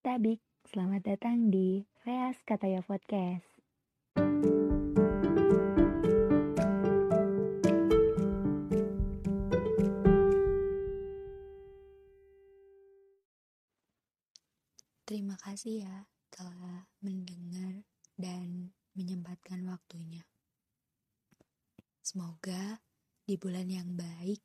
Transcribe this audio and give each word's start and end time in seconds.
Tabik, 0.00 0.40
selamat 0.64 1.12
datang 1.12 1.52
di 1.52 1.84
Veas 2.08 2.40
Kataya 2.48 2.80
Podcast. 2.80 3.44
Terima 15.04 15.36
kasih 15.36 15.84
ya 15.84 16.08
telah 16.32 16.88
mendengar 17.04 17.84
dan 18.16 18.72
menyempatkan 18.96 19.60
waktunya. 19.68 20.24
Semoga 22.00 22.80
di 23.28 23.36
bulan 23.36 23.68
yang 23.68 24.00
baik 24.00 24.40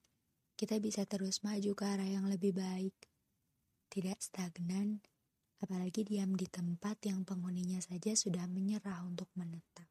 kita 0.60 0.84
bisa 0.84 1.08
terus 1.08 1.48
maju 1.48 1.72
ke 1.72 1.84
arah 1.88 2.12
yang 2.12 2.28
lebih 2.28 2.52
baik. 2.52 2.92
Tidak 3.88 4.20
stagnan, 4.20 5.00
apalagi 5.66 6.06
diam 6.06 6.38
di 6.38 6.46
tempat 6.46 7.10
yang 7.10 7.26
penghuninya 7.26 7.82
saja 7.82 8.14
sudah 8.14 8.46
menyerah 8.46 9.02
untuk 9.02 9.26
menetap. 9.34 9.90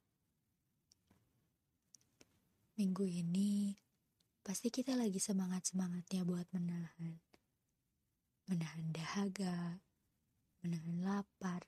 Minggu 2.79 3.03
ini 3.03 3.75
pasti 4.47 4.71
kita 4.71 4.95
lagi 4.95 5.19
semangat-semangatnya 5.19 6.23
buat 6.23 6.47
menahan. 6.55 7.19
Menahan 8.47 8.87
dahaga, 8.95 9.83
menahan 10.63 11.03
lapar, 11.03 11.67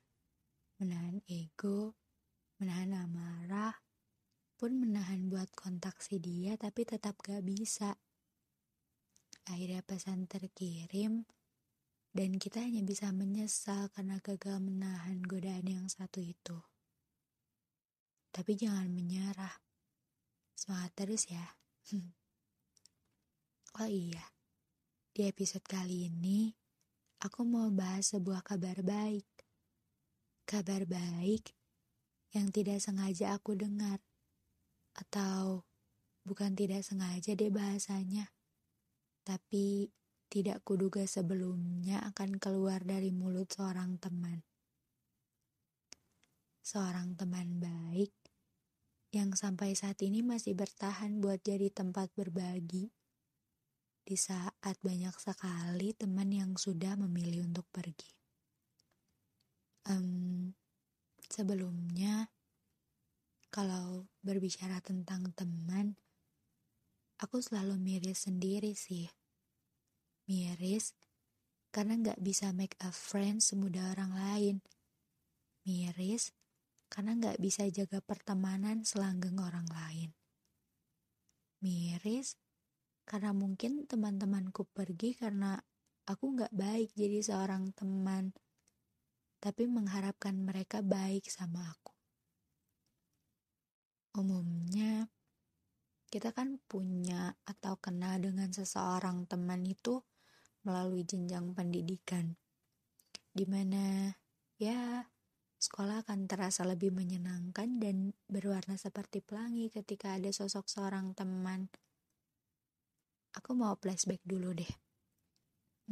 menahan 0.78 1.18
ego, 1.26 1.98
menahan 2.62 2.94
amarah, 2.94 3.74
pun 4.54 4.78
menahan 4.78 5.26
buat 5.26 5.50
kontak 5.58 5.98
si 5.98 6.22
dia 6.22 6.54
tapi 6.54 6.86
tetap 6.86 7.18
gak 7.26 7.42
bisa. 7.42 7.98
Akhirnya 9.50 9.82
pesan 9.82 10.30
terkirim 10.30 11.26
dan 12.16 12.40
kita 12.40 12.64
hanya 12.64 12.80
bisa 12.80 13.12
menyesal 13.12 13.92
karena 13.92 14.16
gagal 14.24 14.56
menahan 14.56 15.20
godaan 15.20 15.68
yang 15.68 15.84
satu 15.84 16.24
itu. 16.24 16.56
Tapi 18.32 18.56
jangan 18.56 18.88
menyerah. 18.88 19.52
Semangat 20.56 20.96
terus 20.96 21.28
ya. 21.28 21.44
oh 23.84 23.88
iya, 23.92 24.32
di 25.12 25.28
episode 25.28 25.68
kali 25.68 26.08
ini 26.08 26.56
aku 27.20 27.44
mau 27.44 27.68
bahas 27.68 28.16
sebuah 28.16 28.40
kabar 28.40 28.80
baik. 28.80 29.28
Kabar 30.48 30.88
baik 30.88 31.52
yang 32.32 32.48
tidak 32.48 32.80
sengaja 32.80 33.36
aku 33.36 33.60
dengar. 33.60 34.00
Atau 34.96 35.68
bukan 36.24 36.56
tidak 36.56 36.80
sengaja 36.80 37.36
deh 37.36 37.52
bahasanya. 37.52 38.32
Tapi 39.20 39.92
tidak 40.26 40.62
kuduga 40.66 41.06
sebelumnya 41.06 42.02
akan 42.10 42.36
keluar 42.42 42.82
dari 42.82 43.14
mulut 43.14 43.50
seorang 43.50 43.98
teman. 44.02 44.42
Seorang 46.66 47.14
teman 47.14 47.62
baik 47.62 48.10
yang 49.14 49.32
sampai 49.32 49.72
saat 49.78 50.02
ini 50.02 50.20
masih 50.20 50.58
bertahan 50.58 51.22
buat 51.22 51.40
jadi 51.40 51.70
tempat 51.70 52.10
berbagi 52.18 52.90
di 54.06 54.14
saat 54.14 54.78
banyak 54.86 55.14
sekali 55.18 55.90
teman 55.94 56.30
yang 56.30 56.54
sudah 56.54 56.94
memilih 56.94 57.46
untuk 57.46 57.66
pergi. 57.74 58.14
Um, 59.86 60.54
sebelumnya, 61.26 62.30
kalau 63.50 64.06
berbicara 64.22 64.78
tentang 64.82 65.34
teman, 65.34 65.98
aku 67.18 67.42
selalu 67.42 67.78
miris 67.78 68.30
sendiri 68.30 68.74
sih. 68.78 69.10
Miris 70.26 70.90
karena 71.70 71.94
nggak 71.94 72.18
bisa 72.18 72.50
make 72.50 72.74
a 72.82 72.90
friend 72.90 73.38
semudah 73.38 73.94
orang 73.94 74.10
lain. 74.10 74.56
Miris 75.62 76.34
karena 76.90 77.14
nggak 77.14 77.38
bisa 77.38 77.66
jaga 77.70 78.02
pertemanan 78.02 78.82
selanggeng 78.82 79.38
orang 79.38 79.66
lain. 79.70 80.10
Miris 81.62 82.34
karena 83.06 83.30
mungkin 83.30 83.86
teman-temanku 83.86 84.66
pergi 84.74 85.14
karena 85.14 85.54
aku 86.10 86.24
nggak 86.34 86.50
baik 86.50 86.90
jadi 86.98 87.22
seorang 87.22 87.70
teman, 87.74 88.34
tapi 89.38 89.70
mengharapkan 89.70 90.34
mereka 90.42 90.82
baik 90.82 91.30
sama 91.30 91.70
aku. 91.70 91.94
Umumnya, 94.18 95.06
kita 96.10 96.34
kan 96.34 96.58
punya 96.66 97.34
atau 97.46 97.78
kenal 97.78 98.18
dengan 98.18 98.50
seseorang 98.50 99.30
teman 99.30 99.62
itu 99.62 100.02
melalui 100.66 101.06
jenjang 101.06 101.54
pendidikan, 101.54 102.34
di 103.30 103.46
mana 103.46 104.10
ya 104.58 105.06
sekolah 105.62 106.02
akan 106.02 106.26
terasa 106.26 106.66
lebih 106.66 106.90
menyenangkan 106.90 107.78
dan 107.78 108.10
berwarna 108.26 108.74
seperti 108.74 109.22
pelangi 109.22 109.70
ketika 109.70 110.18
ada 110.18 110.34
sosok 110.34 110.66
seorang 110.66 111.14
teman 111.14 111.70
aku 113.36 113.52
mau 113.52 113.76
flashback 113.76 114.24
dulu 114.24 114.56
deh. 114.56 114.72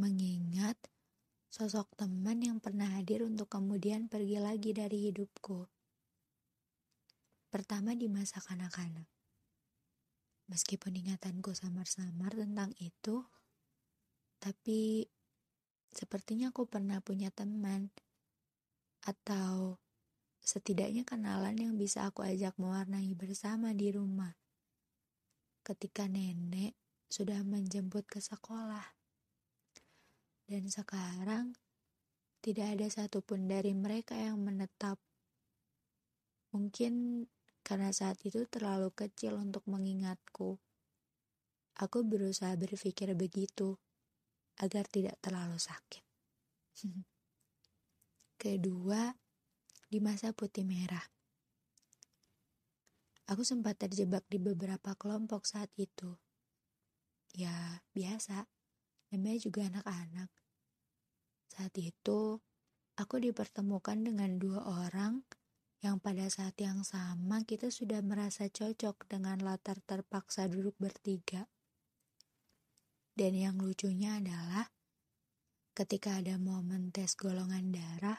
Mengingat 0.00 0.80
sosok 1.52 1.92
teman 1.94 2.40
yang 2.40 2.58
pernah 2.58 2.88
hadir 2.96 3.22
untuk 3.22 3.52
kemudian 3.52 4.08
pergi 4.08 4.40
lagi 4.40 4.72
dari 4.72 5.12
hidupku. 5.12 5.68
Pertama 7.52 7.94
di 7.94 8.10
masa 8.10 8.42
kanak-kanak. 8.42 9.06
Meskipun 10.50 10.98
ingatanku 10.98 11.54
samar-samar 11.54 12.34
tentang 12.34 12.74
itu, 12.82 13.22
tapi 14.44 15.08
sepertinya 15.88 16.52
aku 16.52 16.68
pernah 16.68 17.00
punya 17.00 17.32
teman 17.32 17.88
atau 19.08 19.80
setidaknya 20.44 21.08
kenalan 21.08 21.56
yang 21.56 21.80
bisa 21.80 22.04
aku 22.04 22.20
ajak 22.20 22.52
mewarnai 22.60 23.08
bersama 23.16 23.72
di 23.72 23.88
rumah. 23.88 24.36
Ketika 25.64 26.04
nenek 26.04 26.76
sudah 27.08 27.40
menjemput 27.40 28.04
ke 28.04 28.20
sekolah. 28.20 28.84
Dan 30.44 30.68
sekarang 30.68 31.56
tidak 32.44 32.76
ada 32.76 32.84
satupun 32.92 33.48
dari 33.48 33.72
mereka 33.72 34.12
yang 34.12 34.44
menetap. 34.44 35.00
Mungkin 36.52 37.24
karena 37.64 37.88
saat 37.96 38.20
itu 38.28 38.44
terlalu 38.52 38.92
kecil 38.92 39.40
untuk 39.40 39.64
mengingatku. 39.64 40.60
Aku 41.80 42.04
berusaha 42.04 42.52
berpikir 42.60 43.16
begitu 43.16 43.80
agar 44.60 44.84
tidak 44.86 45.16
terlalu 45.24 45.58
sakit. 45.58 46.04
Kedua, 48.42 49.14
di 49.88 49.98
masa 50.02 50.34
putih 50.34 50.66
merah. 50.66 51.06
Aku 53.30 53.40
sempat 53.40 53.80
terjebak 53.80 54.26
di 54.28 54.36
beberapa 54.36 54.92
kelompok 54.98 55.48
saat 55.48 55.72
itu 55.80 56.12
ya 57.34 57.82
biasa, 57.90 58.46
namanya 59.10 59.38
juga 59.42 59.66
anak-anak. 59.66 60.30
Saat 61.50 61.74
itu, 61.82 62.38
aku 62.94 63.14
dipertemukan 63.18 63.98
dengan 63.98 64.38
dua 64.38 64.62
orang 64.86 65.26
yang 65.82 66.00
pada 66.00 66.24
saat 66.30 66.56
yang 66.62 66.80
sama 66.86 67.44
kita 67.44 67.68
sudah 67.68 68.00
merasa 68.00 68.48
cocok 68.48 69.04
dengan 69.10 69.36
latar 69.42 69.82
terpaksa 69.84 70.48
duduk 70.48 70.78
bertiga. 70.80 71.44
Dan 73.14 73.32
yang 73.38 73.56
lucunya 73.62 74.18
adalah 74.18 74.66
ketika 75.74 76.18
ada 76.18 76.34
momen 76.38 76.90
tes 76.90 77.14
golongan 77.14 77.70
darah, 77.70 78.18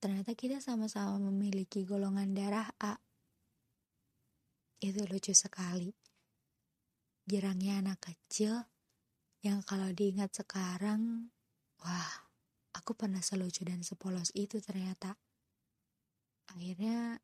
ternyata 0.00 0.36
kita 0.36 0.60
sama-sama 0.60 1.16
memiliki 1.16 1.88
golongan 1.88 2.36
darah 2.36 2.68
A. 2.80 3.00
Itu 4.80 5.08
lucu 5.08 5.32
sekali 5.32 5.92
girangnya 7.22 7.78
anak 7.78 8.02
kecil 8.02 8.66
yang 9.42 9.62
kalau 9.62 9.90
diingat 9.90 10.34
sekarang, 10.34 11.30
wah, 11.82 12.12
aku 12.74 12.94
pernah 12.94 13.22
selucu 13.22 13.66
dan 13.66 13.82
sepolos 13.82 14.30
itu 14.34 14.58
ternyata. 14.62 15.18
Akhirnya 16.50 17.18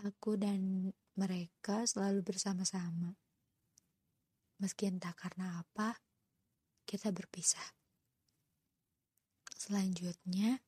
aku 0.00 0.36
dan 0.36 0.92
mereka 1.16 1.84
selalu 1.88 2.24
bersama-sama. 2.24 3.16
Meski 4.56 4.88
entah 4.88 5.12
karena 5.12 5.60
apa, 5.60 6.00
kita 6.88 7.12
berpisah. 7.12 7.76
Selanjutnya, 9.52 10.64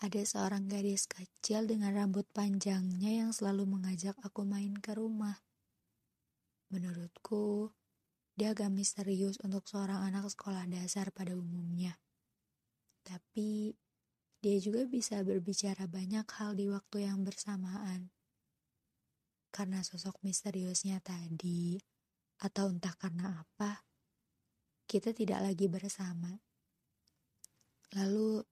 ada 0.00 0.22
seorang 0.24 0.64
gadis 0.64 1.04
kecil 1.04 1.68
dengan 1.68 1.92
rambut 1.92 2.24
panjangnya 2.32 3.24
yang 3.24 3.30
selalu 3.36 3.66
mengajak 3.66 4.16
aku 4.24 4.48
main 4.48 4.72
ke 4.78 4.96
rumah. 4.96 5.42
Menurutku, 6.70 7.74
dia 8.38 8.56
agak 8.56 8.72
misterius 8.72 9.36
untuk 9.42 9.66
seorang 9.66 10.06
anak 10.06 10.30
sekolah 10.30 10.64
dasar 10.70 11.10
pada 11.10 11.34
umumnya. 11.34 11.98
Tapi 13.04 13.74
dia 14.40 14.56
juga 14.56 14.88
bisa 14.88 15.20
berbicara 15.20 15.84
banyak 15.84 16.24
hal 16.24 16.56
di 16.56 16.70
waktu 16.72 17.10
yang 17.10 17.20
bersamaan. 17.26 18.08
Karena 19.52 19.84
sosok 19.84 20.22
misteriusnya 20.24 21.02
tadi, 21.04 21.76
atau 22.40 22.72
entah 22.72 22.96
karena 22.96 23.44
apa, 23.44 23.84
kita 24.88 25.12
tidak 25.12 25.44
lagi 25.44 25.68
bersama. 25.68 26.40
Lalu, 27.92 28.42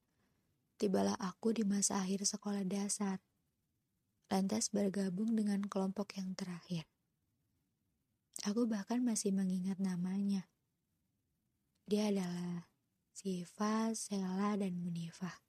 tibalah 0.76 1.16
aku 1.16 1.56
di 1.56 1.64
masa 1.64 2.04
akhir 2.04 2.28
sekolah 2.28 2.68
dasar, 2.68 3.18
lantas 4.28 4.68
bergabung 4.68 5.32
dengan 5.32 5.64
kelompok 5.64 6.14
yang 6.20 6.36
terakhir. 6.36 6.84
Aku 8.46 8.68
bahkan 8.70 9.02
masih 9.02 9.34
mengingat 9.34 9.82
namanya. 9.82 10.46
Dia 11.88 12.12
adalah 12.12 12.70
Siva, 13.10 13.90
Sela, 13.96 14.54
dan 14.54 14.78
Munifah. 14.78 15.42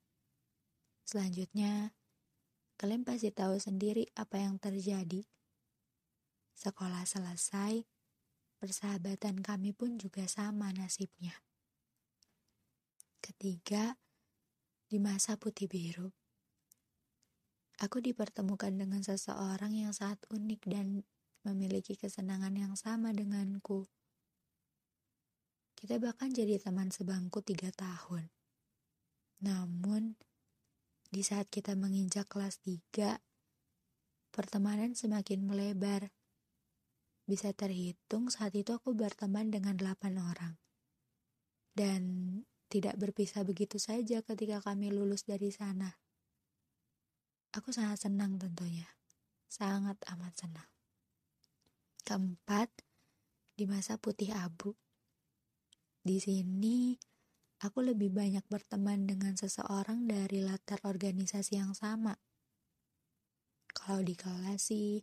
Selanjutnya, 1.06 1.94
kalian 2.80 3.06
pasti 3.06 3.30
tahu 3.30 3.60
sendiri 3.62 4.10
apa 4.18 4.42
yang 4.42 4.58
terjadi. 4.58 5.22
Sekolah 6.56 7.06
selesai, 7.06 7.86
persahabatan 8.60 9.40
kami 9.40 9.72
pun 9.72 9.96
juga 9.96 10.28
sama 10.28 10.68
nasibnya. 10.76 11.32
Ketiga, 13.24 13.96
di 14.84 15.00
masa 15.00 15.40
putih 15.40 15.64
biru, 15.64 16.12
aku 17.80 18.04
dipertemukan 18.04 18.68
dengan 18.76 19.00
seseorang 19.00 19.72
yang 19.72 19.96
sangat 19.96 20.20
unik 20.28 20.60
dan 20.68 21.00
memiliki 21.40 21.96
kesenangan 21.96 22.52
yang 22.52 22.76
sama 22.76 23.16
denganku. 23.16 23.88
Kita 25.80 25.96
bahkan 25.96 26.28
jadi 26.28 26.60
teman 26.60 26.92
sebangku 26.92 27.40
tiga 27.40 27.72
tahun. 27.72 28.28
Namun, 29.40 30.20
di 31.08 31.24
saat 31.24 31.48
kita 31.48 31.72
menginjak 31.72 32.28
kelas 32.28 32.60
tiga, 32.60 33.16
pertemanan 34.30 34.92
semakin 34.92 35.48
melebar. 35.48 36.12
Bisa 37.30 37.54
terhitung 37.54 38.26
saat 38.26 38.58
itu 38.58 38.74
aku 38.74 38.90
berteman 38.90 39.54
dengan 39.54 39.78
delapan 39.78 40.18
orang. 40.18 40.54
Dan 41.70 42.02
tidak 42.66 42.98
berpisah 42.98 43.46
begitu 43.46 43.78
saja 43.78 44.18
ketika 44.26 44.58
kami 44.58 44.90
lulus 44.90 45.22
dari 45.22 45.54
sana. 45.54 45.94
Aku 47.54 47.70
sangat 47.70 48.02
senang 48.02 48.34
tentunya. 48.34 48.90
Sangat 49.46 50.02
amat 50.10 50.34
senang. 50.34 50.70
Keempat, 52.02 52.66
di 53.54 53.70
masa 53.70 53.94
putih 53.94 54.34
abu. 54.34 54.74
Di 56.02 56.18
sini, 56.18 56.98
aku 57.62 57.86
lebih 57.86 58.10
banyak 58.10 58.42
berteman 58.50 59.06
dengan 59.06 59.38
seseorang 59.38 60.10
dari 60.10 60.42
latar 60.42 60.82
organisasi 60.82 61.62
yang 61.62 61.78
sama. 61.78 62.18
Kalau 63.70 64.02
di 64.02 64.18
kelas 64.18 64.74
sih, 64.74 64.98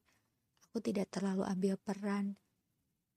aku 0.78 0.94
tidak 0.94 1.10
terlalu 1.10 1.42
ambil 1.42 1.74
peran, 1.82 2.38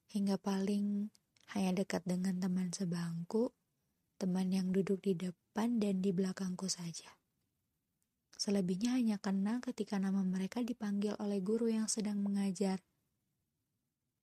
hingga 0.09 0.41
paling 0.41 1.13
hanya 1.53 1.85
dekat 1.85 2.01
dengan 2.09 2.41
teman 2.41 2.73
sebangku, 2.73 3.53
teman 4.17 4.49
yang 4.49 4.73
duduk 4.73 5.05
di 5.05 5.13
depan 5.13 5.77
dan 5.77 6.01
di 6.01 6.09
belakangku 6.09 6.73
saja. 6.73 7.21
Selebihnya 8.33 8.97
hanya 8.97 9.21
kenal 9.21 9.61
ketika 9.61 10.01
nama 10.01 10.25
mereka 10.25 10.65
dipanggil 10.65 11.21
oleh 11.21 11.45
guru 11.45 11.69
yang 11.69 11.85
sedang 11.85 12.25
mengajar. 12.25 12.81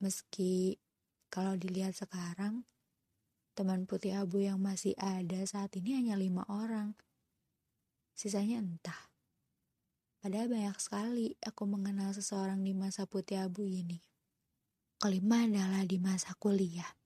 Meski 0.02 0.82
kalau 1.30 1.54
dilihat 1.54 1.94
sekarang, 1.94 2.66
Teman 3.54 3.86
putih 3.86 4.18
abu 4.18 4.42
yang 4.42 4.58
masih 4.58 4.98
ada 4.98 5.46
saat 5.46 5.78
ini 5.78 5.94
hanya 5.94 6.18
lima 6.18 6.42
orang. 6.50 6.98
Sisanya 8.18 8.66
entah. 8.66 9.14
Padahal 10.28 10.52
banyak 10.52 10.76
sekali 10.84 11.40
aku 11.40 11.64
mengenal 11.64 12.12
seseorang 12.12 12.60
di 12.60 12.76
masa 12.76 13.08
putih 13.08 13.48
abu 13.48 13.64
ini. 13.64 14.04
Kelima 15.00 15.48
adalah 15.48 15.88
di 15.88 16.04
masa 16.04 16.36
kuliah. 16.36 17.00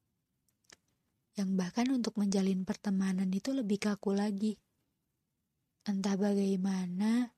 Yang 1.38 1.54
bahkan 1.54 1.86
untuk 1.94 2.18
menjalin 2.18 2.66
pertemanan 2.66 3.30
itu 3.30 3.54
lebih 3.54 3.78
kaku 3.78 4.18
lagi. 4.18 4.58
Entah 5.86 6.18
bagaimana, 6.18 7.30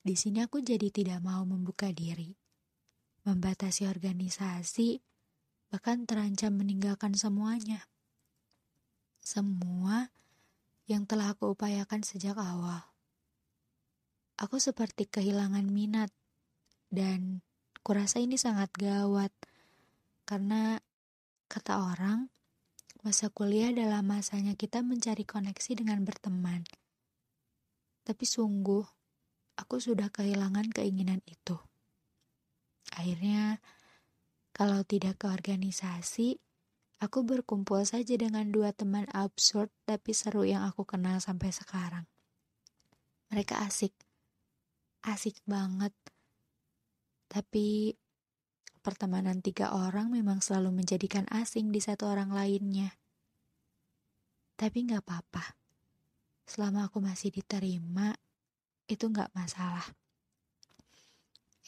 di 0.00 0.16
sini 0.16 0.40
aku 0.40 0.64
jadi 0.64 0.88
tidak 0.88 1.20
mau 1.20 1.44
membuka 1.44 1.92
diri. 1.92 2.32
Membatasi 3.28 3.84
organisasi, 3.84 4.96
bahkan 5.68 6.08
terancam 6.08 6.56
meninggalkan 6.56 7.12
semuanya 7.12 7.84
semua 9.20 10.08
yang 10.88 11.04
telah 11.04 11.36
aku 11.36 11.52
upayakan 11.52 12.00
sejak 12.00 12.40
awal. 12.40 12.80
Aku 14.38 14.62
seperti 14.62 15.10
kehilangan 15.10 15.66
minat 15.66 16.14
dan 16.94 17.42
kurasa 17.82 18.22
ini 18.22 18.38
sangat 18.38 18.70
gawat 18.78 19.34
karena 20.24 20.78
kata 21.50 21.82
orang 21.82 22.30
masa 23.02 23.30
kuliah 23.34 23.74
adalah 23.74 24.00
masanya 24.06 24.54
kita 24.54 24.80
mencari 24.80 25.26
koneksi 25.26 25.82
dengan 25.82 26.06
berteman. 26.06 26.62
Tapi 28.06 28.24
sungguh 28.24 28.86
aku 29.58 29.76
sudah 29.82 30.08
kehilangan 30.14 30.70
keinginan 30.70 31.18
itu. 31.26 31.58
Akhirnya 32.94 33.58
kalau 34.54 34.86
tidak 34.86 35.18
ke 35.22 35.26
organisasi, 35.26 36.38
Aku 36.98 37.22
berkumpul 37.22 37.86
saja 37.86 38.18
dengan 38.18 38.50
dua 38.50 38.74
teman 38.74 39.06
absurd 39.14 39.70
tapi 39.86 40.10
seru 40.10 40.42
yang 40.42 40.66
aku 40.66 40.82
kenal 40.82 41.22
sampai 41.22 41.54
sekarang. 41.54 42.10
Mereka 43.30 43.62
asik. 43.62 43.94
Asik 45.06 45.38
banget. 45.46 45.94
Tapi 47.28 47.94
pertemanan 48.82 49.44
tiga 49.44 49.76
orang 49.76 50.08
memang 50.08 50.40
selalu 50.40 50.82
menjadikan 50.82 51.28
asing 51.28 51.70
di 51.70 51.78
satu 51.78 52.08
orang 52.08 52.32
lainnya. 52.32 52.96
Tapi 54.58 54.90
gak 54.90 55.06
apa-apa. 55.06 55.44
Selama 56.48 56.88
aku 56.88 56.98
masih 56.98 57.30
diterima, 57.30 58.16
itu 58.88 59.04
gak 59.12 59.30
masalah. 59.36 59.84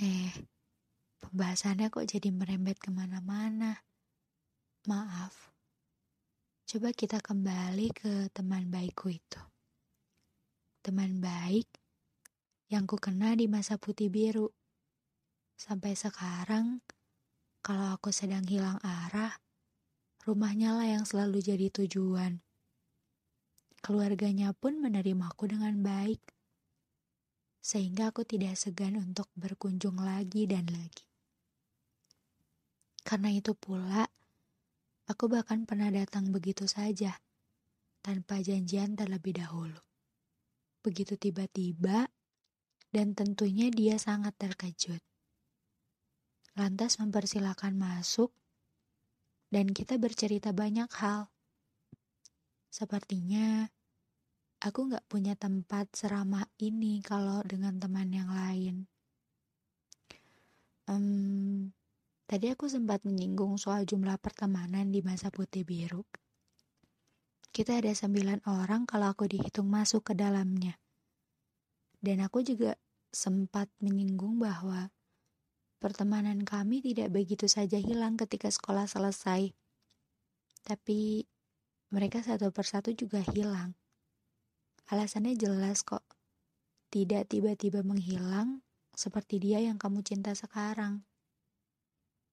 Eh, 0.00 0.32
pembahasannya 1.20 1.92
kok 1.92 2.08
jadi 2.08 2.32
merembet 2.32 2.80
ke 2.80 2.88
mana-mana. 2.88 3.84
Maaf, 4.88 5.52
coba 6.64 6.88
kita 6.96 7.20
kembali 7.20 7.92
ke 7.92 8.32
teman 8.32 8.72
baikku 8.72 9.12
itu. 9.12 9.40
Teman 10.80 11.20
baik 11.20 11.68
yang 12.70 12.86
ku 12.86 12.96
kena 12.96 13.34
di 13.34 13.50
masa 13.50 13.76
putih 13.76 14.06
biru. 14.08 14.48
Sampai 15.58 15.98
sekarang, 15.98 16.80
kalau 17.60 17.92
aku 17.92 18.14
sedang 18.14 18.46
hilang 18.46 18.78
arah, 18.80 19.36
rumahnya 20.24 20.78
lah 20.78 20.86
yang 20.86 21.04
selalu 21.04 21.42
jadi 21.42 21.68
tujuan. 21.68 22.40
Keluarganya 23.82 24.54
pun 24.54 24.78
menerimaku 24.78 25.50
dengan 25.50 25.74
baik, 25.82 26.22
sehingga 27.60 28.14
aku 28.14 28.24
tidak 28.24 28.56
segan 28.56 28.96
untuk 28.96 29.28
berkunjung 29.34 30.00
lagi 30.00 30.48
dan 30.48 30.64
lagi. 30.70 31.04
Karena 33.04 33.34
itu 33.34 33.52
pula, 33.52 34.06
Aku 35.10 35.26
bahkan 35.26 35.66
pernah 35.66 35.90
datang 35.90 36.30
begitu 36.30 36.70
saja, 36.70 37.18
tanpa 37.98 38.38
janjian 38.46 38.94
terlebih 38.94 39.42
dahulu. 39.42 39.82
Begitu 40.86 41.18
tiba-tiba, 41.18 42.06
dan 42.90 43.14
tentunya 43.14 43.70
dia 43.70 43.96
sangat 43.96 44.34
terkejut. 44.38 45.02
Lantas 46.58 46.98
mempersilahkan 46.98 47.74
masuk, 47.74 48.34
dan 49.50 49.70
kita 49.70 49.98
bercerita 49.98 50.50
banyak 50.50 50.90
hal. 50.98 51.30
Sepertinya 52.70 53.66
aku 54.62 54.94
gak 54.94 55.06
punya 55.10 55.34
tempat 55.34 55.90
seramah 55.94 56.46
ini 56.62 57.02
kalau 57.02 57.42
dengan 57.42 57.78
teman 57.82 58.10
yang 58.14 58.30
lain. 58.30 58.86
Um, 60.90 61.70
Tadi 62.30 62.46
aku 62.46 62.70
sempat 62.70 63.02
menyinggung 63.02 63.58
soal 63.58 63.82
jumlah 63.82 64.14
pertemanan 64.22 64.94
di 64.94 65.02
masa 65.02 65.34
putih 65.34 65.66
biru. 65.66 66.06
Kita 67.50 67.74
ada 67.74 67.90
sembilan 67.90 68.46
orang 68.46 68.86
kalau 68.86 69.10
aku 69.10 69.26
dihitung 69.26 69.66
masuk 69.66 70.06
ke 70.06 70.14
dalamnya. 70.14 70.78
Dan 72.00 72.24
aku 72.24 72.40
juga 72.40 72.80
sempat 73.12 73.68
menyinggung 73.84 74.40
bahwa 74.40 74.88
pertemanan 75.80 76.44
kami 76.48 76.80
tidak 76.80 77.12
begitu 77.12 77.44
saja 77.44 77.76
hilang 77.76 78.16
ketika 78.16 78.48
sekolah 78.48 78.88
selesai. 78.88 79.52
Tapi 80.64 81.28
mereka 81.92 82.24
satu 82.24 82.48
persatu 82.48 82.96
juga 82.96 83.20
hilang. 83.32 83.76
Alasannya 84.88 85.36
jelas 85.36 85.84
kok. 85.84 86.02
Tidak 86.90 87.28
tiba-tiba 87.30 87.86
menghilang 87.86 88.64
seperti 88.96 89.38
dia 89.38 89.62
yang 89.62 89.78
kamu 89.78 90.02
cinta 90.02 90.34
sekarang 90.34 91.06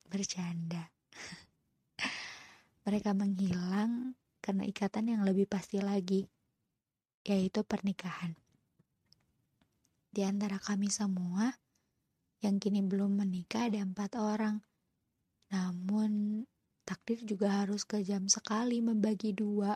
bercanda. 0.07 0.89
Mereka 2.87 3.13
menghilang 3.13 4.15
karena 4.39 4.63
ikatan 4.63 5.11
yang 5.11 5.21
lebih 5.27 5.45
pasti 5.45 5.83
lagi, 5.83 6.25
yaitu 7.27 7.61
pernikahan. 7.67 8.33
Di 10.11 10.23
antara 10.23 10.57
kami 10.57 10.87
semua, 10.89 11.51
yang 12.41 12.61
kini 12.61 12.85
belum 12.85 13.17
menikah 13.17 13.69
ada 13.69 13.81
empat 13.81 14.17
orang. 14.17 14.61
Namun, 15.53 16.43
takdir 16.85 17.19
juga 17.25 17.63
harus 17.63 17.83
kejam 17.83 18.29
sekali 18.29 18.79
membagi 18.79 19.33
dua 19.33 19.75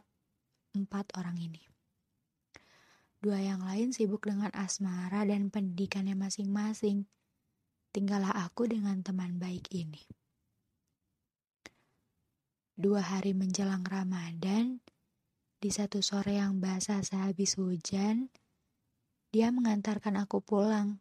empat 0.72 1.16
orang 1.20 1.38
ini. 1.42 1.64
Dua 3.22 3.38
yang 3.38 3.62
lain 3.62 3.94
sibuk 3.94 4.26
dengan 4.26 4.50
asmara 4.58 5.22
dan 5.30 5.54
pendidikannya 5.54 6.18
masing-masing. 6.18 7.06
Tinggallah 7.94 8.34
aku 8.34 8.66
dengan 8.66 9.04
teman 9.06 9.38
baik 9.38 9.70
ini. 9.78 10.02
Dua 12.74 13.04
hari 13.04 13.38
menjelang 13.38 13.86
Ramadan, 13.86 14.82
di 15.62 15.70
satu 15.70 16.02
sore 16.02 16.42
yang 16.42 16.58
basah 16.58 17.06
sehabis 17.06 17.62
hujan, 17.62 18.34
dia 19.32 19.48
mengantarkan 19.48 20.20
aku 20.20 20.44
pulang 20.44 21.00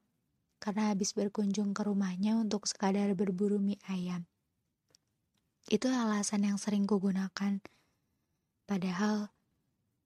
karena 0.62 0.94
habis 0.94 1.10
berkunjung 1.18 1.74
ke 1.74 1.82
rumahnya 1.82 2.38
untuk 2.38 2.70
sekadar 2.70 3.10
berburu 3.18 3.58
mie 3.58 3.82
ayam. 3.90 4.30
Itu 5.66 5.90
alasan 5.90 6.46
yang 6.46 6.58
sering 6.58 6.86
kugunakan. 6.86 7.58
Padahal 8.70 9.34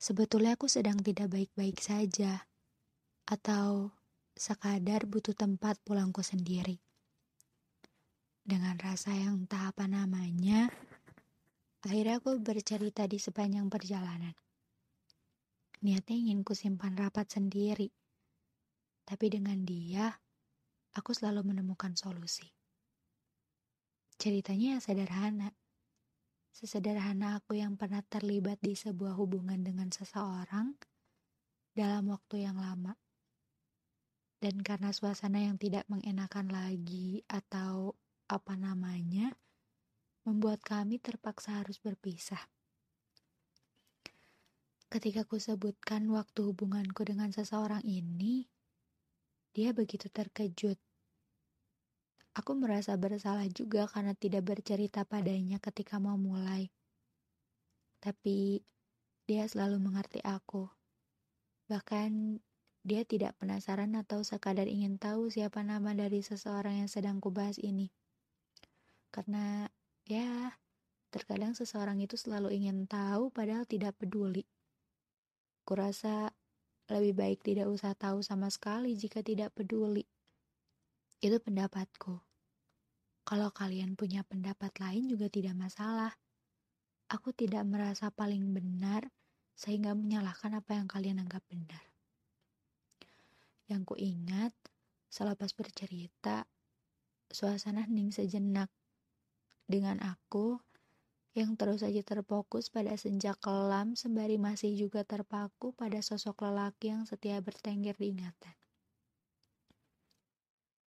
sebetulnya 0.00 0.56
aku 0.56 0.72
sedang 0.72 1.04
tidak 1.04 1.28
baik-baik 1.36 1.78
saja. 1.84 2.48
Atau 3.28 3.92
sekadar 4.36 5.04
butuh 5.08 5.32
tempat 5.32 5.80
pulangku 5.84 6.20
sendiri. 6.20 6.80
Dengan 8.44 8.76
rasa 8.76 9.16
yang 9.16 9.48
entah 9.48 9.72
apa 9.72 9.88
namanya, 9.88 10.68
akhirnya 11.80 12.20
aku 12.20 12.36
bercerita 12.40 13.08
di 13.08 13.16
sepanjang 13.16 13.72
perjalanan. 13.72 14.36
Niatnya 15.80 16.16
ingin 16.28 16.44
kusimpan 16.44 16.96
rapat 16.96 17.32
sendiri. 17.32 17.88
Tapi 19.04 19.26
dengan 19.28 19.60
dia, 19.68 20.08
aku 20.96 21.12
selalu 21.12 21.52
menemukan 21.52 21.92
solusi. 21.92 22.48
Ceritanya 24.16 24.80
sederhana. 24.80 25.52
Sesederhana 26.54 27.42
aku 27.42 27.58
yang 27.58 27.74
pernah 27.74 28.00
terlibat 28.06 28.62
di 28.62 28.78
sebuah 28.78 29.18
hubungan 29.18 29.60
dengan 29.60 29.90
seseorang 29.90 30.72
dalam 31.74 32.08
waktu 32.08 32.46
yang 32.46 32.56
lama. 32.56 32.94
Dan 34.38 34.62
karena 34.62 34.94
suasana 34.94 35.42
yang 35.42 35.58
tidak 35.58 35.84
mengenakan 35.90 36.48
lagi 36.52 37.26
atau 37.26 37.98
apa 38.30 38.54
namanya, 38.56 39.34
membuat 40.24 40.64
kami 40.64 40.96
terpaksa 41.02 41.60
harus 41.60 41.76
berpisah. 41.82 42.40
Ketika 44.88 45.26
ku 45.26 45.42
sebutkan 45.42 46.06
waktu 46.14 46.54
hubunganku 46.54 47.02
dengan 47.02 47.34
seseorang 47.34 47.82
ini, 47.82 48.46
dia 49.54 49.70
begitu 49.70 50.10
terkejut 50.10 50.76
Aku 52.34 52.58
merasa 52.58 52.98
bersalah 52.98 53.46
juga 53.46 53.86
karena 53.86 54.10
tidak 54.18 54.42
bercerita 54.42 55.06
padanya 55.06 55.62
ketika 55.62 56.02
mau 56.02 56.18
mulai. 56.18 56.66
Tapi 58.02 58.58
dia 59.22 59.46
selalu 59.46 59.78
mengerti 59.78 60.18
aku. 60.18 60.66
Bahkan 61.70 62.42
dia 62.82 63.06
tidak 63.06 63.38
penasaran 63.38 63.94
atau 63.94 64.26
sekadar 64.26 64.66
ingin 64.66 64.98
tahu 64.98 65.30
siapa 65.30 65.62
nama 65.62 65.94
dari 65.94 66.26
seseorang 66.26 66.82
yang 66.82 66.90
sedang 66.90 67.22
kubahas 67.22 67.54
ini. 67.62 67.94
Karena 69.14 69.70
ya, 70.02 70.58
terkadang 71.14 71.54
seseorang 71.54 72.02
itu 72.02 72.18
selalu 72.18 72.50
ingin 72.50 72.90
tahu 72.90 73.30
padahal 73.30 73.62
tidak 73.62 73.94
peduli. 73.94 74.42
Kurasa 75.62 76.34
lebih 76.92 77.16
baik 77.16 77.38
tidak 77.40 77.68
usah 77.72 77.96
tahu 77.96 78.20
sama 78.20 78.52
sekali 78.52 78.92
jika 78.92 79.24
tidak 79.24 79.56
peduli. 79.56 80.04
Itu 81.24 81.40
pendapatku. 81.40 82.20
Kalau 83.24 83.48
kalian 83.48 83.96
punya 83.96 84.20
pendapat 84.20 84.76
lain 84.76 85.08
juga 85.08 85.32
tidak 85.32 85.56
masalah. 85.56 86.12
Aku 87.08 87.32
tidak 87.32 87.64
merasa 87.64 88.12
paling 88.12 88.52
benar 88.52 89.08
sehingga 89.56 89.96
menyalahkan 89.96 90.60
apa 90.60 90.76
yang 90.76 90.88
kalian 90.90 91.24
anggap 91.24 91.40
benar. 91.48 91.80
Yang 93.64 93.82
ku 93.88 93.94
ingat, 93.96 94.52
selepas 95.08 95.56
bercerita, 95.56 96.44
suasana 97.32 97.88
hening 97.88 98.12
sejenak. 98.12 98.68
Dengan 99.64 100.04
aku, 100.04 100.60
yang 101.34 101.58
terus 101.58 101.82
saja 101.82 101.98
terfokus 102.06 102.70
pada 102.70 102.94
senja 102.94 103.34
kelam 103.34 103.98
sembari 103.98 104.38
masih 104.38 104.70
juga 104.78 105.02
terpaku 105.02 105.74
pada 105.74 105.98
sosok 105.98 106.46
lelaki 106.46 106.94
yang 106.94 107.02
setia 107.10 107.42
bertengger 107.42 107.98
di 107.98 108.14
ingatan. 108.14 108.54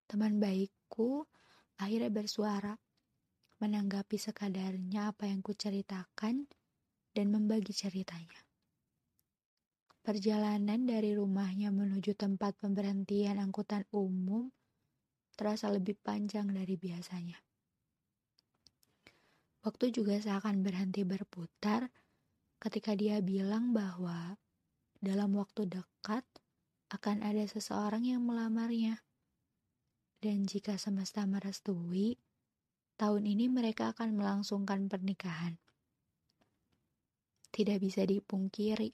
Teman 0.08 0.40
baikku 0.40 1.28
akhirnya 1.76 2.08
bersuara, 2.08 2.80
menanggapi 3.60 4.16
sekadarnya 4.16 5.12
apa 5.12 5.28
yang 5.28 5.44
kuceritakan 5.44 6.48
dan 7.12 7.28
membagi 7.28 7.76
ceritanya. 7.76 8.40
Perjalanan 10.00 10.88
dari 10.88 11.12
rumahnya 11.12 11.76
menuju 11.76 12.16
tempat 12.16 12.56
pemberhentian 12.64 13.36
angkutan 13.44 13.84
umum 13.92 14.48
terasa 15.36 15.68
lebih 15.68 16.00
panjang 16.00 16.48
dari 16.56 16.80
biasanya. 16.80 17.47
Waktu 19.66 19.94
juga 19.96 20.18
seakan 20.18 20.62
berhenti 20.62 21.02
berputar 21.08 21.90
ketika 22.58 22.98
dia 22.98 23.22
bilang 23.22 23.74
bahwa 23.74 24.38
dalam 24.98 25.38
waktu 25.38 25.70
dekat 25.70 26.26
akan 26.90 27.22
ada 27.22 27.44
seseorang 27.46 28.08
yang 28.08 28.24
melamarnya. 28.24 29.04
Dan 30.18 30.50
jika 30.50 30.82
semesta 30.82 31.22
merestui, 31.30 32.18
tahun 32.98 33.30
ini 33.30 33.54
mereka 33.54 33.94
akan 33.94 34.18
melangsungkan 34.18 34.90
pernikahan. 34.90 35.62
Tidak 37.54 37.78
bisa 37.78 38.02
dipungkiri, 38.06 38.90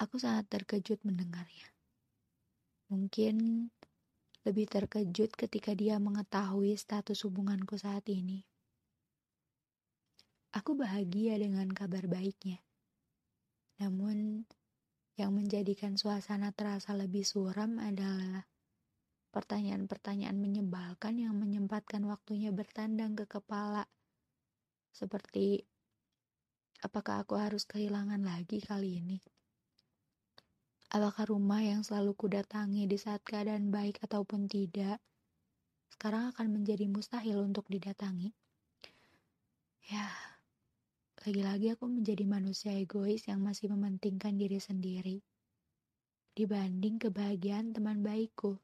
aku 0.00 0.16
sangat 0.16 0.48
terkejut 0.48 1.04
mendengarnya. 1.04 1.68
Mungkin 2.88 3.68
lebih 4.44 4.66
terkejut 4.68 5.32
ketika 5.36 5.72
dia 5.72 5.96
mengetahui 5.96 6.76
status 6.76 7.24
hubunganku 7.24 7.80
saat 7.80 8.04
ini. 8.12 8.44
Aku 10.54 10.78
bahagia 10.78 11.34
dengan 11.34 11.66
kabar 11.74 12.06
baiknya. 12.06 12.62
Namun, 13.82 14.46
yang 15.18 15.34
menjadikan 15.34 15.98
suasana 15.98 16.54
terasa 16.54 16.94
lebih 16.94 17.26
suram 17.26 17.82
adalah 17.82 18.46
pertanyaan-pertanyaan 19.34 20.38
menyebalkan 20.38 21.18
yang 21.18 21.34
menyempatkan 21.34 22.06
waktunya 22.06 22.54
bertandang 22.54 23.18
ke 23.18 23.26
kepala. 23.26 23.90
Seperti, 24.94 25.58
apakah 26.86 27.26
aku 27.26 27.34
harus 27.34 27.66
kehilangan 27.66 28.22
lagi 28.22 28.62
kali 28.62 29.02
ini? 29.02 29.18
Apakah 30.94 31.34
rumah 31.34 31.66
yang 31.66 31.82
selalu 31.82 32.14
kudatangi 32.14 32.86
di 32.86 32.94
saat 32.94 33.26
keadaan 33.26 33.74
baik 33.74 33.98
ataupun 34.06 34.46
tidak, 34.46 35.02
sekarang 35.90 36.30
akan 36.30 36.46
menjadi 36.54 36.86
mustahil 36.86 37.42
untuk 37.42 37.66
didatangi? 37.66 38.30
Ya, 39.90 40.33
lagi-lagi 41.24 41.72
aku 41.72 41.88
menjadi 41.88 42.28
manusia 42.28 42.76
egois 42.76 43.24
yang 43.24 43.40
masih 43.40 43.72
mementingkan 43.72 44.36
diri 44.36 44.60
sendiri 44.60 45.24
dibanding 46.34 46.98
kebahagiaan 46.98 47.70
teman 47.70 48.02
baikku. 48.02 48.58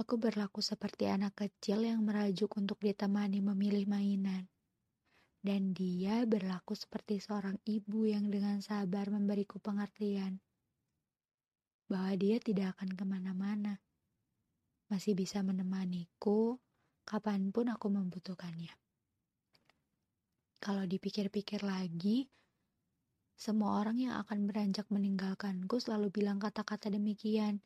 Aku 0.00 0.16
berlaku 0.16 0.64
seperti 0.64 1.08
anak 1.08 1.36
kecil 1.36 1.84
yang 1.84 2.04
merajuk 2.04 2.52
untuk 2.56 2.80
ditemani 2.80 3.44
memilih 3.44 3.84
mainan. 3.84 4.48
Dan 5.40 5.76
dia 5.76 6.26
berlaku 6.26 6.74
seperti 6.74 7.20
seorang 7.22 7.60
ibu 7.68 8.08
yang 8.08 8.26
dengan 8.32 8.58
sabar 8.64 9.12
memberiku 9.12 9.60
pengertian. 9.60 10.40
Bahwa 11.86 12.12
dia 12.18 12.42
tidak 12.42 12.76
akan 12.76 12.98
ke 12.98 13.04
mana-mana. 13.06 13.78
Masih 14.90 15.14
bisa 15.14 15.44
menemaniku 15.44 16.58
kapan 17.06 17.54
pun 17.54 17.70
aku 17.70 17.92
membutuhkannya. 17.92 18.85
Kalau 20.62 20.84
dipikir-pikir 20.88 21.62
lagi, 21.62 22.26
semua 23.36 23.80
orang 23.80 24.00
yang 24.00 24.14
akan 24.20 24.48
beranjak 24.48 24.88
meninggalkanku 24.88 25.76
selalu 25.76 26.08
bilang 26.08 26.40
kata-kata 26.40 26.88
demikian. 26.88 27.60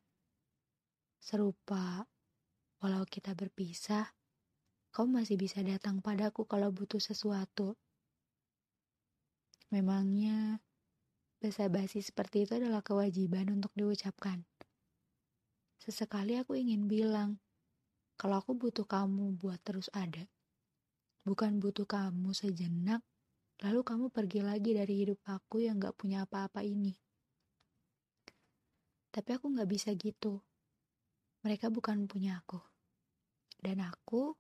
Serupa 1.21 2.09
Walau 2.81 3.05
kita 3.05 3.37
berpisah, 3.37 4.09
kau 4.89 5.05
masih 5.05 5.37
bisa 5.37 5.61
datang 5.61 6.01
padaku 6.01 6.49
kalau 6.49 6.73
butuh 6.73 6.97
sesuatu. 6.97 7.77
Memangnya, 9.69 10.65
basa-basi 11.45 12.01
seperti 12.01 12.49
itu 12.49 12.57
adalah 12.57 12.81
kewajiban 12.81 13.53
untuk 13.53 13.77
diucapkan. 13.77 14.49
Sesekali 15.77 16.41
aku 16.41 16.57
ingin 16.57 16.89
bilang, 16.89 17.37
kalau 18.17 18.41
aku 18.41 18.57
butuh 18.57 18.89
kamu 18.89 19.37
buat 19.37 19.61
terus 19.61 19.93
ada. 19.93 20.25
Bukan 21.31 21.53
butuh 21.63 21.87
kamu 21.95 22.31
sejenak, 22.41 23.03
lalu 23.63 23.81
kamu 23.89 24.07
pergi 24.17 24.41
lagi 24.51 24.71
dari 24.75 24.95
hidup 25.07 25.21
aku 25.37 25.57
yang 25.67 25.79
gak 25.79 25.95
punya 26.01 26.19
apa-apa 26.27 26.61
ini. 26.67 26.95
Tapi 29.15 29.31
aku 29.37 29.47
gak 29.55 29.71
bisa 29.75 29.91
gitu. 29.95 30.43
Mereka 31.47 31.67
bukan 31.77 31.99
punya 32.11 32.33
aku 32.43 32.59
dan 33.65 33.79
aku 33.91 34.35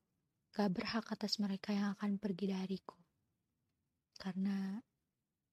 gak 0.57 0.71
berhak 0.75 1.07
atas 1.15 1.39
mereka 1.45 1.71
yang 1.79 1.95
akan 1.95 2.19
pergi 2.23 2.47
dariku. 2.51 2.99
Karena, 4.23 4.59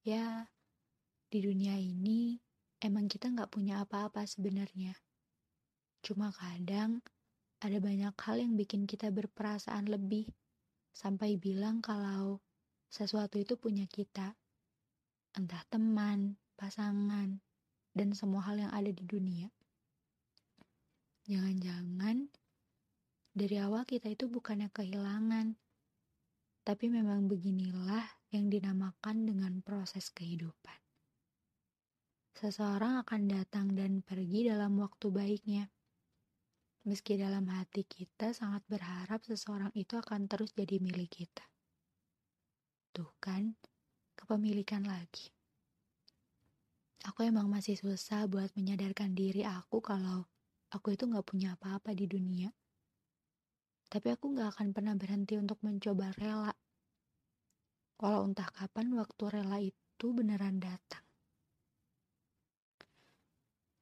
ya, 0.03 0.25
Di 1.27 1.43
dunia 1.43 1.75
ini, 1.75 2.39
emang 2.79 3.11
kita 3.11 3.27
nggak 3.27 3.51
punya 3.51 3.83
apa-apa 3.83 4.23
sebenarnya. 4.23 4.95
Cuma 5.99 6.31
kadang 6.31 7.03
ada 7.59 7.77
banyak 7.83 8.15
hal 8.15 8.35
yang 8.39 8.55
bikin 8.55 8.87
kita 8.87 9.11
berperasaan 9.11 9.91
lebih, 9.91 10.31
sampai 10.97 11.37
bilang 11.37 11.77
kalau 11.85 12.41
sesuatu 12.89 13.37
itu 13.37 13.53
punya 13.53 13.85
kita. 13.85 14.33
Entah 15.37 15.61
teman, 15.69 16.41
pasangan, 16.57 17.37
dan 17.93 18.17
semua 18.17 18.41
hal 18.49 18.57
yang 18.57 18.73
ada 18.73 18.89
di 18.89 19.05
dunia. 19.05 19.53
Jangan-jangan 21.29 22.25
dari 23.37 23.61
awal 23.61 23.85
kita 23.85 24.09
itu 24.09 24.25
bukannya 24.25 24.73
kehilangan, 24.73 25.53
tapi 26.65 26.89
memang 26.89 27.29
beginilah 27.29 28.01
yang 28.33 28.49
dinamakan 28.49 29.29
dengan 29.29 29.61
proses 29.61 30.09
kehidupan. 30.09 30.81
Seseorang 32.33 33.05
akan 33.05 33.21
datang 33.29 33.77
dan 33.77 34.01
pergi 34.01 34.49
dalam 34.49 34.81
waktu 34.81 35.13
baiknya. 35.13 35.69
Meski 36.87 37.19
dalam 37.19 37.43
hati 37.51 37.83
kita 37.83 38.31
sangat 38.31 38.63
berharap 38.71 39.19
seseorang 39.27 39.75
itu 39.75 39.99
akan 39.99 40.31
terus 40.31 40.55
jadi 40.55 40.79
milik 40.79 41.19
kita. 41.19 41.43
Tuh 42.95 43.11
kan, 43.19 43.59
kepemilikan 44.15 44.87
lagi. 44.87 45.35
Aku 47.03 47.27
emang 47.27 47.51
masih 47.51 47.75
susah 47.75 48.23
buat 48.31 48.55
menyadarkan 48.55 49.11
diri 49.11 49.43
aku 49.43 49.83
kalau 49.83 50.31
aku 50.71 50.95
itu 50.95 51.11
gak 51.11 51.27
punya 51.27 51.59
apa-apa 51.59 51.91
di 51.91 52.07
dunia. 52.07 52.55
Tapi 53.91 54.07
aku 54.15 54.35
gak 54.39 54.55
akan 54.55 54.71
pernah 54.71 54.95
berhenti 54.95 55.35
untuk 55.35 55.59
mencoba 55.67 56.15
rela. 56.15 56.55
Walau 57.99 58.31
entah 58.31 58.47
kapan 58.47 58.95
waktu 58.95 59.23
rela 59.27 59.59
itu 59.59 60.07
beneran 60.15 60.63
datang. 60.63 61.06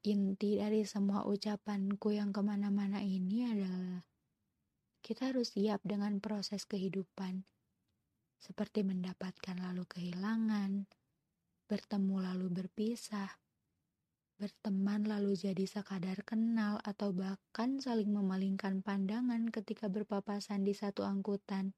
Inti 0.05 0.61
dari 0.61 0.85
semua 0.85 1.25
ucapanku 1.25 2.13
yang 2.13 2.29
ke 2.29 2.37
mana-mana 2.45 3.01
ini 3.01 3.49
adalah 3.49 4.05
kita 5.01 5.33
harus 5.33 5.57
siap 5.57 5.81
dengan 5.81 6.21
proses 6.21 6.69
kehidupan, 6.69 7.41
seperti 8.37 8.85
mendapatkan 8.85 9.57
lalu 9.57 9.81
kehilangan, 9.89 10.85
bertemu 11.65 12.15
lalu 12.21 12.53
berpisah, 12.53 13.33
berteman 14.37 15.09
lalu 15.09 15.33
jadi 15.33 15.65
sekadar 15.65 16.21
kenal 16.21 16.77
atau 16.85 17.09
bahkan 17.09 17.81
saling 17.81 18.13
memalingkan 18.13 18.85
pandangan 18.85 19.49
ketika 19.49 19.89
berpapasan 19.89 20.61
di 20.61 20.77
satu 20.77 21.01
angkutan. 21.01 21.73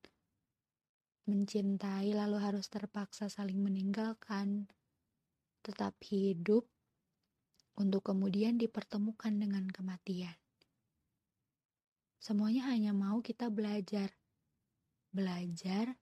Mencintai 1.32 2.12
lalu 2.12 2.44
harus 2.44 2.68
terpaksa 2.68 3.32
saling 3.32 3.64
meninggalkan, 3.64 4.68
tetap 5.64 5.96
hidup 6.04 6.68
untuk 7.78 8.10
kemudian 8.10 8.58
dipertemukan 8.58 9.32
dengan 9.38 9.70
kematian. 9.70 10.34
Semuanya 12.18 12.74
hanya 12.74 12.92
mau 12.92 13.22
kita 13.22 13.54
belajar, 13.54 14.12
belajar 15.14 15.96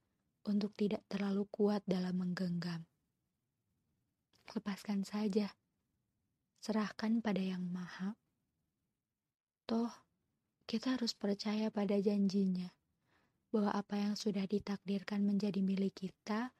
untuk 0.48 0.72
tidak 0.80 1.04
terlalu 1.12 1.44
kuat 1.52 1.84
dalam 1.84 2.16
menggenggam. 2.16 2.88
Lepaskan 4.56 5.04
saja, 5.04 5.52
serahkan 6.64 7.20
pada 7.20 7.44
Yang 7.44 7.68
Maha. 7.68 8.10
Toh, 9.68 9.92
kita 10.66 10.96
harus 10.96 11.12
percaya 11.14 11.70
pada 11.70 12.00
janjinya 12.00 12.72
bahwa 13.52 13.76
apa 13.76 14.00
yang 14.00 14.16
sudah 14.18 14.48
ditakdirkan 14.48 15.22
menjadi 15.28 15.60
milik 15.62 15.94
kita 15.94 16.56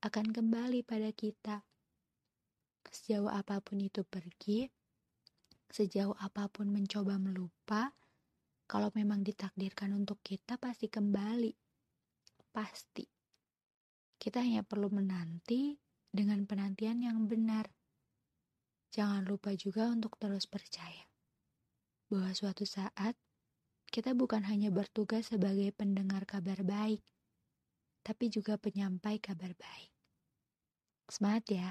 akan 0.00 0.32
kembali 0.32 0.80
pada 0.86 1.12
kita 1.12 1.69
Sejauh 2.90 3.30
apa 3.30 3.62
pun 3.62 3.78
itu 3.78 4.02
pergi, 4.02 4.66
sejauh 5.70 6.18
apa 6.18 6.50
pun 6.50 6.74
mencoba 6.74 7.22
melupa, 7.22 7.94
kalau 8.66 8.90
memang 8.98 9.22
ditakdirkan 9.22 9.94
untuk 9.94 10.18
kita 10.26 10.58
pasti 10.58 10.90
kembali. 10.90 11.54
Pasti. 12.50 13.06
Kita 14.18 14.42
hanya 14.42 14.66
perlu 14.66 14.90
menanti 14.90 15.78
dengan 16.10 16.42
penantian 16.44 16.98
yang 16.98 17.30
benar. 17.30 17.70
Jangan 18.90 19.22
lupa 19.22 19.54
juga 19.54 19.86
untuk 19.86 20.18
terus 20.18 20.50
percaya 20.50 21.06
bahwa 22.10 22.34
suatu 22.34 22.66
saat 22.66 23.14
kita 23.94 24.18
bukan 24.18 24.42
hanya 24.50 24.74
bertugas 24.74 25.30
sebagai 25.30 25.70
pendengar 25.70 26.26
kabar 26.26 26.66
baik, 26.66 27.02
tapi 28.02 28.26
juga 28.26 28.58
penyampai 28.58 29.22
kabar 29.22 29.54
baik. 29.54 29.94
Semangat 31.06 31.46
ya! 31.50 31.70